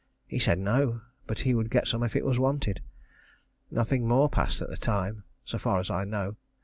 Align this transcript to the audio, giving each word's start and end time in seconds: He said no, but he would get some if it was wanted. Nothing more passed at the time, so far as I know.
He 0.25 0.39
said 0.39 0.57
no, 0.57 1.01
but 1.27 1.41
he 1.41 1.53
would 1.53 1.69
get 1.69 1.87
some 1.87 2.01
if 2.01 2.15
it 2.15 2.25
was 2.25 2.39
wanted. 2.39 2.81
Nothing 3.69 4.07
more 4.07 4.29
passed 4.29 4.59
at 4.59 4.69
the 4.71 4.75
time, 4.75 5.25
so 5.45 5.59
far 5.59 5.79
as 5.79 5.91
I 5.91 6.05
know. 6.05 6.37